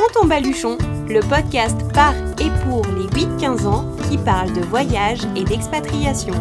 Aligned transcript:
Prends 0.00 0.22
ton 0.22 0.28
baluchon, 0.28 0.78
le 1.08 1.20
podcast 1.20 1.76
par 1.92 2.14
et 2.40 2.48
pour 2.64 2.82
les 2.86 3.04
8-15 3.22 3.66
ans 3.66 3.84
qui 4.08 4.16
parle 4.16 4.50
de 4.54 4.62
voyage 4.62 5.20
et 5.36 5.44
d'expatriation. 5.44 6.32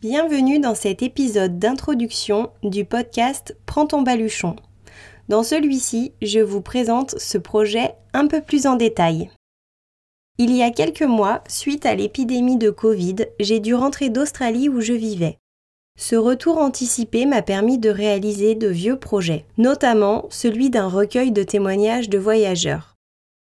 Bienvenue 0.00 0.60
dans 0.60 0.74
cet 0.74 1.02
épisode 1.02 1.58
d'introduction 1.58 2.48
du 2.62 2.86
podcast 2.86 3.54
Prends 3.66 3.86
ton 3.86 4.00
baluchon. 4.00 4.56
Dans 5.28 5.42
celui-ci, 5.42 6.14
je 6.22 6.40
vous 6.40 6.62
présente 6.62 7.18
ce 7.18 7.36
projet 7.36 7.96
un 8.14 8.26
peu 8.28 8.40
plus 8.40 8.66
en 8.66 8.76
détail. 8.76 9.30
Il 10.38 10.56
y 10.56 10.62
a 10.62 10.70
quelques 10.70 11.02
mois, 11.02 11.44
suite 11.48 11.84
à 11.84 11.94
l'épidémie 11.94 12.56
de 12.56 12.70
Covid, 12.70 13.26
j'ai 13.40 13.60
dû 13.60 13.74
rentrer 13.74 14.08
d'Australie 14.08 14.70
où 14.70 14.80
je 14.80 14.94
vivais. 14.94 15.38
Ce 16.00 16.14
retour 16.14 16.58
anticipé 16.58 17.26
m'a 17.26 17.42
permis 17.42 17.76
de 17.76 17.90
réaliser 17.90 18.54
de 18.54 18.68
vieux 18.68 18.96
projets, 18.96 19.44
notamment 19.58 20.26
celui 20.30 20.70
d'un 20.70 20.86
recueil 20.86 21.32
de 21.32 21.42
témoignages 21.42 22.08
de 22.08 22.18
voyageurs. 22.18 22.94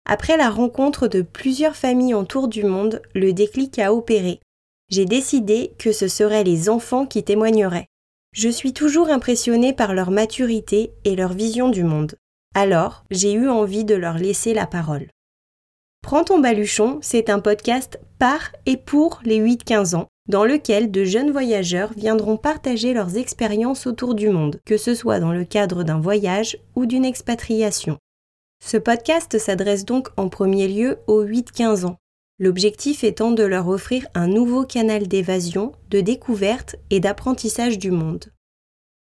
Après 0.06 0.38
la 0.38 0.48
rencontre 0.48 1.06
de 1.06 1.20
plusieurs 1.20 1.76
familles 1.76 2.14
en 2.14 2.24
tour 2.24 2.48
du 2.48 2.64
monde, 2.64 3.02
le 3.14 3.34
déclic 3.34 3.78
a 3.78 3.92
opéré. 3.92 4.40
J'ai 4.88 5.04
décidé 5.04 5.72
que 5.78 5.92
ce 5.92 6.08
seraient 6.08 6.42
les 6.42 6.70
enfants 6.70 7.04
qui 7.04 7.22
témoigneraient. 7.22 7.86
Je 8.32 8.48
suis 8.48 8.72
toujours 8.72 9.10
impressionnée 9.10 9.74
par 9.74 9.92
leur 9.92 10.10
maturité 10.10 10.92
et 11.04 11.16
leur 11.16 11.34
vision 11.34 11.68
du 11.68 11.84
monde. 11.84 12.14
Alors, 12.54 13.04
j'ai 13.10 13.34
eu 13.34 13.50
envie 13.50 13.84
de 13.84 13.94
leur 13.94 14.16
laisser 14.16 14.54
la 14.54 14.66
parole. 14.66 15.08
Prends 16.02 16.24
ton 16.24 16.38
baluchon, 16.38 17.00
c'est 17.02 17.28
un 17.28 17.38
podcast 17.38 18.00
par 18.18 18.50
et 18.64 18.78
pour 18.78 19.20
les 19.24 19.38
8-15 19.38 19.94
ans 19.94 20.08
dans 20.30 20.44
lequel 20.44 20.90
de 20.92 21.04
jeunes 21.04 21.32
voyageurs 21.32 21.92
viendront 21.96 22.36
partager 22.36 22.94
leurs 22.94 23.16
expériences 23.16 23.86
autour 23.88 24.14
du 24.14 24.28
monde, 24.28 24.60
que 24.64 24.76
ce 24.76 24.94
soit 24.94 25.18
dans 25.18 25.32
le 25.32 25.44
cadre 25.44 25.82
d'un 25.82 26.00
voyage 26.00 26.56
ou 26.76 26.86
d'une 26.86 27.04
expatriation. 27.04 27.98
Ce 28.64 28.76
podcast 28.76 29.38
s'adresse 29.38 29.84
donc 29.84 30.08
en 30.16 30.28
premier 30.28 30.68
lieu 30.68 30.98
aux 31.08 31.24
8-15 31.24 31.84
ans, 31.84 31.96
l'objectif 32.38 33.02
étant 33.02 33.32
de 33.32 33.42
leur 33.42 33.66
offrir 33.66 34.06
un 34.14 34.28
nouveau 34.28 34.64
canal 34.64 35.08
d'évasion, 35.08 35.72
de 35.90 36.00
découverte 36.00 36.76
et 36.90 37.00
d'apprentissage 37.00 37.76
du 37.78 37.90
monde. 37.90 38.26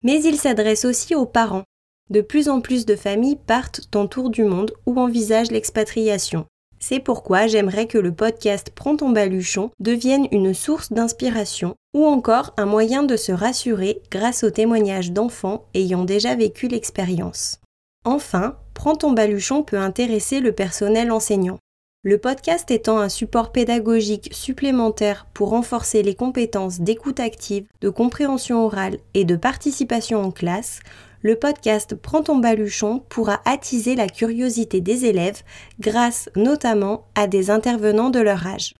Mais 0.02 0.22
il 0.22 0.36
s'adresse 0.36 0.86
aussi 0.86 1.14
aux 1.14 1.26
parents. 1.26 1.64
De 2.08 2.22
plus 2.22 2.48
en 2.48 2.62
plus 2.62 2.86
de 2.86 2.96
familles 2.96 3.38
partent 3.46 3.94
en 3.94 4.06
tour 4.06 4.30
du 4.30 4.44
monde 4.44 4.72
ou 4.86 4.98
envisagent 4.98 5.50
l'expatriation. 5.50 6.46
C'est 6.80 7.00
pourquoi 7.00 7.46
j'aimerais 7.46 7.86
que 7.86 7.98
le 7.98 8.12
podcast 8.12 8.70
Prends 8.74 8.96
ton 8.96 9.10
baluchon 9.10 9.70
devienne 9.80 10.28
une 10.32 10.54
source 10.54 10.92
d'inspiration 10.92 11.74
ou 11.94 12.06
encore 12.06 12.54
un 12.56 12.66
moyen 12.66 13.02
de 13.02 13.16
se 13.16 13.32
rassurer 13.32 14.02
grâce 14.10 14.44
aux 14.44 14.50
témoignages 14.50 15.12
d'enfants 15.12 15.66
ayant 15.74 16.04
déjà 16.04 16.34
vécu 16.34 16.68
l'expérience. 16.68 17.60
Enfin, 18.04 18.56
Prends 18.78 18.94
ton 18.94 19.10
baluchon 19.10 19.64
peut 19.64 19.76
intéresser 19.76 20.38
le 20.38 20.52
personnel 20.52 21.10
enseignant. 21.10 21.58
Le 22.04 22.16
podcast 22.16 22.70
étant 22.70 23.00
un 23.00 23.08
support 23.08 23.50
pédagogique 23.50 24.28
supplémentaire 24.30 25.26
pour 25.34 25.48
renforcer 25.48 26.04
les 26.04 26.14
compétences 26.14 26.80
d'écoute 26.80 27.18
active, 27.18 27.66
de 27.80 27.88
compréhension 27.88 28.64
orale 28.64 28.98
et 29.14 29.24
de 29.24 29.34
participation 29.34 30.22
en 30.22 30.30
classe, 30.30 30.78
le 31.22 31.34
podcast 31.34 31.96
Prends 31.96 32.22
ton 32.22 32.36
baluchon 32.36 33.02
pourra 33.08 33.40
attiser 33.44 33.96
la 33.96 34.06
curiosité 34.06 34.80
des 34.80 35.06
élèves 35.06 35.42
grâce 35.80 36.30
notamment 36.36 37.08
à 37.16 37.26
des 37.26 37.50
intervenants 37.50 38.10
de 38.10 38.20
leur 38.20 38.46
âge. 38.46 38.74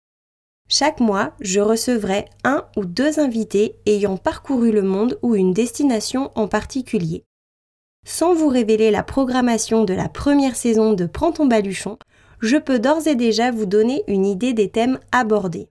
Chaque 0.69 1.01
mois, 1.01 1.33
je 1.41 1.59
recevrai 1.59 2.27
un 2.45 2.67
ou 2.77 2.85
deux 2.85 3.19
invités 3.19 3.75
ayant 3.87 4.17
parcouru 4.17 4.71
le 4.71 4.83
monde 4.83 5.19
ou 5.23 5.35
une 5.35 5.53
destination 5.53 6.31
en 6.37 6.47
particulier. 6.47 7.25
Sans 8.07 8.33
vous 8.33 8.49
révéler 8.49 8.93
la 8.93 9.03
programmation 9.03 9.85
de 9.85 9.93
la 9.93 10.09
première 10.09 10.55
saison 10.55 10.93
de 10.93 11.05
Prends 11.05 11.33
ton 11.33 11.47
baluchon, 11.47 11.99
je 12.41 12.57
peux 12.57 12.79
d'ores 12.79 13.07
et 13.07 13.15
déjà 13.15 13.51
vous 13.51 13.67
donner 13.67 14.05
une 14.07 14.27
idée 14.27 14.53
des 14.53 14.69
thèmes 14.69 14.99
abordés. 15.13 15.69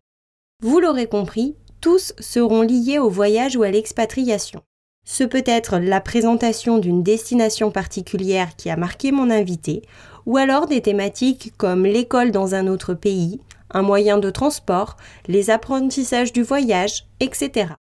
Vous 0.61 0.79
l'aurez 0.79 1.07
compris, 1.07 1.55
tous 1.81 2.13
seront 2.19 2.61
liés 2.61 2.99
au 2.99 3.09
voyage 3.09 3.55
ou 3.55 3.63
à 3.63 3.71
l'expatriation. 3.71 4.61
Ce 5.05 5.23
peut 5.23 5.43
être 5.45 5.77
la 5.77 6.01
présentation 6.01 6.79
d'une 6.79 7.03
destination 7.03 7.71
particulière 7.71 8.55
qui 8.57 8.69
a 8.69 8.75
marqué 8.75 9.11
mon 9.11 9.29
invité, 9.29 9.83
ou 10.25 10.35
alors 10.35 10.67
des 10.67 10.81
thématiques 10.81 11.53
comme 11.57 11.85
l'école 11.85 12.31
dans 12.31 12.55
un 12.55 12.67
autre 12.67 12.93
pays, 12.93 13.39
un 13.71 13.81
moyen 13.81 14.17
de 14.17 14.29
transport, 14.29 14.97
les 15.27 15.49
apprentissages 15.49 16.33
du 16.33 16.43
voyage, 16.43 17.05
etc. 17.21 17.73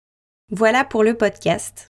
Voilà 0.51 0.85
pour 0.85 1.03
le 1.03 1.15
podcast. 1.15 1.87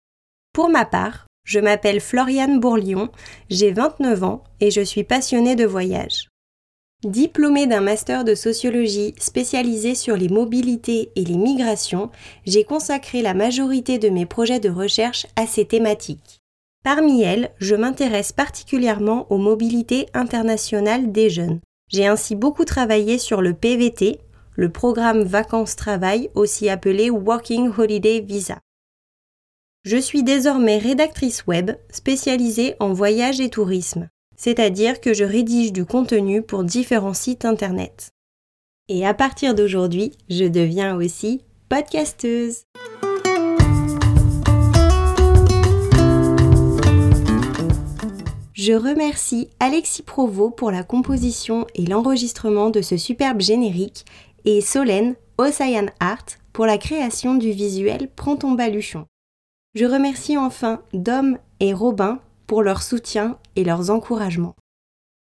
Pour 0.53 0.69
ma 0.69 0.85
part, 0.85 1.25
je 1.45 1.59
m'appelle 1.59 1.99
Floriane 1.99 2.59
Bourlion, 2.59 3.09
j'ai 3.49 3.71
29 3.71 4.23
ans 4.23 4.43
et 4.59 4.69
je 4.69 4.81
suis 4.81 5.03
passionnée 5.03 5.55
de 5.55 5.65
voyage. 5.65 6.27
Diplômée 7.03 7.67
d'un 7.67 7.81
master 7.81 8.23
de 8.23 8.33
sociologie 8.33 9.13
spécialisé 9.19 9.93
sur 9.93 10.15
les 10.15 10.29
mobilités 10.29 11.11
et 11.17 11.25
les 11.25 11.35
migrations, 11.35 12.09
j'ai 12.45 12.63
consacré 12.63 13.21
la 13.21 13.33
majorité 13.33 13.97
de 13.99 14.07
mes 14.07 14.25
projets 14.25 14.61
de 14.61 14.69
recherche 14.69 15.27
à 15.35 15.45
ces 15.45 15.65
thématiques. 15.65 16.39
Parmi 16.81 17.21
elles, 17.21 17.51
je 17.57 17.75
m'intéresse 17.75 18.31
particulièrement 18.31 19.27
aux 19.29 19.37
mobilités 19.37 20.07
internationales 20.13 21.11
des 21.11 21.29
jeunes. 21.29 21.59
J'ai 21.89 22.07
ainsi 22.07 22.35
beaucoup 22.35 22.63
travaillé 22.63 23.17
sur 23.17 23.41
le 23.41 23.53
PVT, 23.53 24.21
le 24.55 24.69
programme 24.69 25.23
vacances-travail, 25.23 26.29
aussi 26.35 26.69
appelé 26.69 27.09
Working 27.09 27.69
Holiday 27.77 28.21
Visa. 28.21 28.59
Je 29.83 29.97
suis 29.97 30.23
désormais 30.23 30.77
rédactrice 30.77 31.45
web 31.47 31.71
spécialisée 31.89 32.75
en 32.79 32.93
voyage 32.93 33.41
et 33.41 33.49
tourisme 33.49 34.07
c'est-à-dire 34.35 35.01
que 35.01 35.13
je 35.13 35.23
rédige 35.23 35.73
du 35.73 35.85
contenu 35.85 36.41
pour 36.41 36.63
différents 36.63 37.13
sites 37.13 37.45
internet. 37.45 38.09
Et 38.89 39.05
à 39.05 39.13
partir 39.13 39.55
d'aujourd'hui, 39.55 40.11
je 40.29 40.45
deviens 40.45 40.95
aussi 40.95 41.41
podcasteuse. 41.69 42.63
Je 48.53 48.73
remercie 48.73 49.49
Alexis 49.59 50.03
Provost 50.03 50.55
pour 50.55 50.71
la 50.71 50.83
composition 50.83 51.67
et 51.75 51.85
l'enregistrement 51.85 52.69
de 52.69 52.81
ce 52.81 52.95
superbe 52.95 53.41
générique 53.41 54.05
et 54.45 54.61
Solène 54.61 55.15
Osayan 55.37 55.87
Art 55.99 56.25
pour 56.53 56.65
la 56.65 56.77
création 56.77 57.35
du 57.35 57.51
visuel 57.51 58.09
Prends 58.15 58.37
ton 58.37 58.51
baluchon. 58.51 59.05
Je 59.75 59.85
remercie 59.85 60.37
enfin 60.37 60.81
Dom 60.93 61.39
et 61.59 61.73
Robin 61.73 62.19
leur 62.61 62.83
soutien 62.83 63.37
et 63.55 63.63
leurs 63.63 63.89
encouragements. 63.89 64.55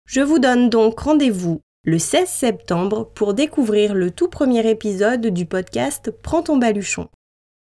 Je 0.07 0.21
vous 0.21 0.39
donne 0.39 0.69
donc 0.69 0.99
rendez-vous 1.01 1.61
le 1.85 1.99
16 1.99 2.29
septembre 2.29 3.11
pour 3.15 3.35
découvrir 3.35 3.95
le 3.95 4.11
tout 4.11 4.29
premier 4.29 4.69
épisode 4.69 5.27
du 5.27 5.47
podcast 5.47 6.13
Prends 6.23 6.43
ton 6.43 6.57
baluchon. 6.57 7.09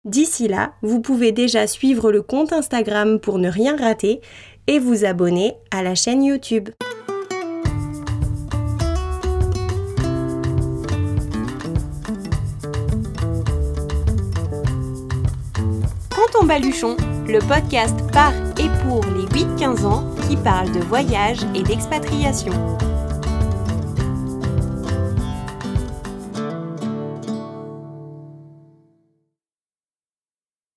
D'ici 0.05 0.49
là, 0.49 0.75
vous 0.83 1.01
pouvez 1.01 1.31
déjà 1.31 1.67
suivre 1.67 2.11
le 2.11 2.22
compte 2.22 2.53
Instagram 2.53 3.21
pour 3.21 3.39
ne 3.39 3.49
rien 3.49 3.77
rater 3.77 4.21
et 4.67 4.78
vous 4.78 5.05
abonner 5.05 5.55
à 5.71 5.83
la 5.83 5.95
chaîne 5.95 6.25
YouTube. 6.25 6.71
Prends 16.11 16.41
ton 16.41 16.45
baluchon, 16.45 16.97
le 17.27 17.38
podcast 17.41 17.97
par 18.12 18.33
et 18.59 18.69
pour 18.84 19.05
les 19.05 19.27
8-15 19.44 19.84
ans 19.84 20.05
qui 20.28 20.37
parle 20.37 20.72
de 20.72 20.81
voyage 20.81 21.38
et 21.55 21.62
d'expatriation. 21.62 22.53